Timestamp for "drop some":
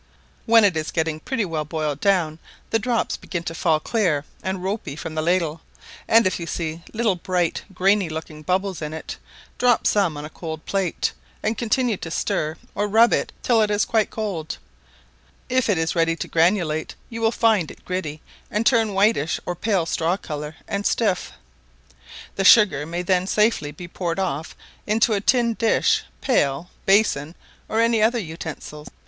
9.59-10.17